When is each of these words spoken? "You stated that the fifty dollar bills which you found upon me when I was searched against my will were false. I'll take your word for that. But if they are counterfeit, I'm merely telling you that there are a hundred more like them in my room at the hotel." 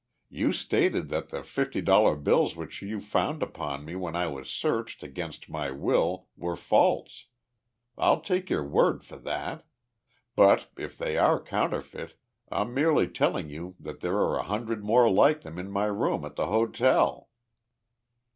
"You 0.29 0.51
stated 0.51 1.09
that 1.09 1.29
the 1.29 1.43
fifty 1.43 1.79
dollar 1.79 2.15
bills 2.15 2.55
which 2.55 2.81
you 2.81 2.99
found 2.99 3.43
upon 3.43 3.85
me 3.85 3.95
when 3.95 4.15
I 4.15 4.25
was 4.25 4.49
searched 4.49 5.03
against 5.03 5.47
my 5.47 5.69
will 5.69 6.25
were 6.35 6.55
false. 6.55 7.27
I'll 7.99 8.19
take 8.19 8.49
your 8.49 8.63
word 8.63 9.03
for 9.03 9.17
that. 9.17 9.63
But 10.35 10.71
if 10.75 10.97
they 10.97 11.19
are 11.19 11.39
counterfeit, 11.39 12.15
I'm 12.51 12.73
merely 12.73 13.07
telling 13.09 13.51
you 13.51 13.75
that 13.79 13.99
there 13.99 14.15
are 14.17 14.39
a 14.39 14.49
hundred 14.49 14.83
more 14.83 15.07
like 15.07 15.41
them 15.41 15.59
in 15.59 15.69
my 15.69 15.85
room 15.85 16.25
at 16.25 16.35
the 16.35 16.47
hotel." 16.47 17.29